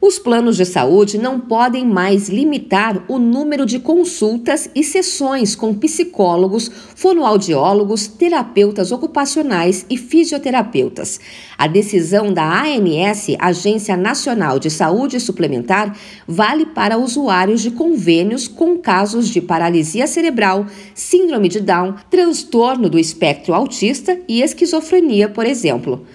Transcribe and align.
Os 0.00 0.16
planos 0.16 0.56
de 0.56 0.64
saúde 0.64 1.18
não 1.18 1.40
podem 1.40 1.84
mais 1.84 2.28
limitar 2.28 3.04
o 3.08 3.18
número 3.18 3.66
de 3.66 3.80
consultas 3.80 4.70
e 4.72 4.84
sessões 4.84 5.56
com 5.56 5.74
psicólogos, 5.74 6.70
fonoaudiólogos, 6.94 8.06
terapeutas 8.06 8.92
ocupacionais 8.92 9.84
e 9.90 9.96
fisioterapeutas. 9.96 11.18
A 11.58 11.66
decisão 11.66 12.32
da 12.32 12.62
ANS, 12.62 13.34
Agência 13.40 13.96
Nacional 13.96 14.60
de 14.60 14.70
Saúde 14.70 15.18
Suplementar, 15.18 15.98
vale 16.28 16.64
para 16.66 16.96
usuários 16.96 17.60
de 17.60 17.72
convênios 17.72 18.46
com 18.46 18.78
casos 18.78 19.28
de 19.28 19.40
paralisia 19.40 20.06
cerebral, 20.06 20.64
síndrome 20.94 21.48
de 21.48 21.58
Down, 21.58 21.96
transtorno 22.08 22.88
do 22.88 23.00
espectro 23.00 23.52
autista 23.52 24.16
e 24.28 24.42
esquizofrenia, 24.42 25.28
por 25.28 25.44
exemplo. 25.44 26.06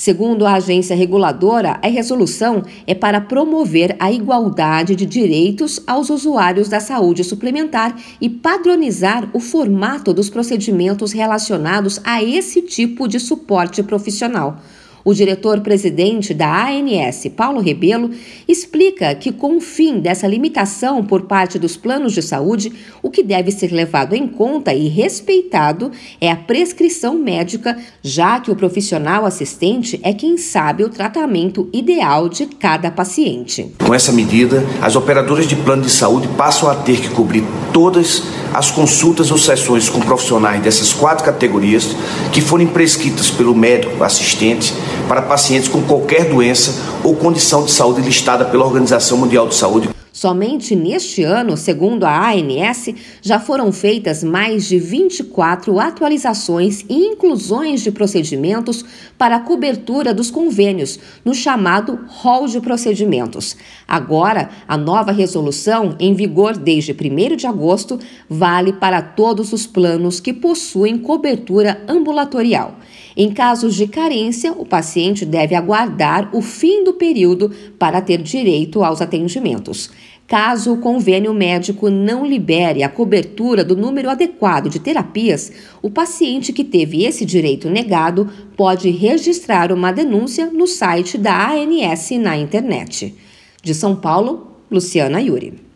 Segundo 0.00 0.46
a 0.46 0.54
agência 0.54 0.96
reguladora, 0.96 1.78
a 1.82 1.86
resolução 1.86 2.62
é 2.86 2.94
para 2.94 3.20
promover 3.20 3.94
a 3.98 4.10
igualdade 4.10 4.96
de 4.96 5.04
direitos 5.04 5.78
aos 5.86 6.08
usuários 6.08 6.70
da 6.70 6.80
saúde 6.80 7.22
suplementar 7.22 7.94
e 8.18 8.26
padronizar 8.26 9.28
o 9.34 9.40
formato 9.40 10.14
dos 10.14 10.30
procedimentos 10.30 11.12
relacionados 11.12 12.00
a 12.02 12.22
esse 12.24 12.62
tipo 12.62 13.06
de 13.06 13.20
suporte 13.20 13.82
profissional. 13.82 14.56
O 15.04 15.14
diretor-presidente 15.14 16.34
da 16.34 16.68
ANS, 16.68 17.26
Paulo 17.34 17.60
Rebelo, 17.60 18.10
explica 18.46 19.14
que, 19.14 19.32
com 19.32 19.56
o 19.56 19.60
fim 19.60 19.98
dessa 19.98 20.26
limitação 20.26 21.04
por 21.04 21.22
parte 21.22 21.58
dos 21.58 21.76
planos 21.76 22.12
de 22.12 22.22
saúde, 22.22 22.72
o 23.02 23.10
que 23.10 23.22
deve 23.22 23.50
ser 23.50 23.72
levado 23.72 24.14
em 24.14 24.26
conta 24.26 24.74
e 24.74 24.88
respeitado 24.88 25.90
é 26.20 26.30
a 26.30 26.36
prescrição 26.36 27.14
médica, 27.14 27.78
já 28.02 28.40
que 28.40 28.50
o 28.50 28.56
profissional 28.56 29.24
assistente 29.24 29.98
é 30.02 30.12
quem 30.12 30.36
sabe 30.36 30.84
o 30.84 30.88
tratamento 30.88 31.68
ideal 31.72 32.28
de 32.28 32.46
cada 32.46 32.90
paciente. 32.90 33.74
Com 33.84 33.94
essa 33.94 34.12
medida, 34.12 34.64
as 34.82 34.96
operadoras 34.96 35.46
de 35.46 35.56
plano 35.56 35.82
de 35.82 35.90
saúde 35.90 36.28
passam 36.36 36.68
a 36.68 36.74
ter 36.74 37.00
que 37.00 37.08
cobrir 37.10 37.44
todas 37.72 38.00
as 38.00 38.39
consultas 38.70 39.30
ou 39.30 39.38
sessões 39.38 39.88
com 39.88 40.00
profissionais 40.00 40.62
dessas 40.62 40.92
quatro 40.92 41.24
categorias 41.24 41.94
que 42.32 42.40
forem 42.40 42.66
prescritas 42.66 43.30
pelo 43.30 43.54
médico 43.54 44.02
assistente 44.02 44.74
para 45.06 45.22
pacientes 45.22 45.68
com 45.68 45.82
qualquer 45.82 46.24
doença 46.24 46.74
ou 47.04 47.14
condição 47.14 47.64
de 47.64 47.70
saúde 47.70 48.00
listada 48.00 48.44
pela 48.44 48.64
Organização 48.64 49.18
Mundial 49.18 49.46
de 49.46 49.54
Saúde. 49.54 49.99
Somente 50.20 50.76
neste 50.76 51.22
ano, 51.22 51.56
segundo 51.56 52.04
a 52.04 52.30
ANS, 52.30 52.90
já 53.22 53.40
foram 53.40 53.72
feitas 53.72 54.22
mais 54.22 54.68
de 54.68 54.78
24 54.78 55.80
atualizações 55.80 56.84
e 56.90 57.06
inclusões 57.06 57.80
de 57.80 57.90
procedimentos 57.90 58.84
para 59.16 59.36
a 59.36 59.40
cobertura 59.40 60.12
dos 60.12 60.30
convênios, 60.30 60.98
no 61.24 61.34
chamado 61.34 62.00
rol 62.06 62.46
de 62.46 62.60
procedimentos. 62.60 63.56
Agora, 63.88 64.50
a 64.68 64.76
nova 64.76 65.10
resolução, 65.10 65.96
em 65.98 66.12
vigor 66.12 66.54
desde 66.54 66.92
1 66.92 67.36
de 67.36 67.46
agosto, 67.46 67.98
vale 68.28 68.74
para 68.74 69.00
todos 69.00 69.54
os 69.54 69.66
planos 69.66 70.20
que 70.20 70.34
possuem 70.34 70.98
cobertura 70.98 71.82
ambulatorial. 71.88 72.76
Em 73.16 73.32
casos 73.32 73.74
de 73.74 73.86
carência, 73.86 74.52
o 74.52 74.64
paciente 74.64 75.24
deve 75.24 75.54
aguardar 75.54 76.30
o 76.32 76.40
fim 76.40 76.84
do 76.84 76.94
período 76.94 77.50
para 77.78 78.00
ter 78.00 78.22
direito 78.22 78.84
aos 78.84 79.00
atendimentos. 79.00 79.90
Caso 80.30 80.72
o 80.72 80.78
convênio 80.78 81.34
médico 81.34 81.90
não 81.90 82.24
libere 82.24 82.84
a 82.84 82.88
cobertura 82.88 83.64
do 83.64 83.76
número 83.76 84.08
adequado 84.08 84.68
de 84.68 84.78
terapias, 84.78 85.50
o 85.82 85.90
paciente 85.90 86.52
que 86.52 86.62
teve 86.62 87.04
esse 87.04 87.24
direito 87.24 87.68
negado 87.68 88.30
pode 88.56 88.90
registrar 88.90 89.72
uma 89.72 89.90
denúncia 89.90 90.46
no 90.46 90.68
site 90.68 91.18
da 91.18 91.50
ANS 91.50 92.10
na 92.12 92.36
internet. 92.36 93.12
De 93.60 93.74
São 93.74 93.96
Paulo, 93.96 94.56
Luciana 94.70 95.20
Yuri. 95.20 95.69